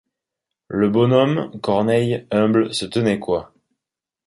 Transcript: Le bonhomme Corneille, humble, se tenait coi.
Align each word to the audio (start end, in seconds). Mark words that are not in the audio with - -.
Le 0.69 0.89
bonhomme 0.89 1.51
Corneille, 1.61 2.25
humble, 2.31 2.73
se 2.73 2.87
tenait 2.87 3.19
coi. 3.19 3.53